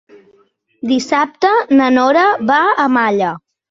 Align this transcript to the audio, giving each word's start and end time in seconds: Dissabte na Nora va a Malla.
Dissabte 0.93 1.53
na 1.79 1.93
Nora 2.01 2.29
va 2.53 2.61
a 2.89 2.93
Malla. 3.01 3.35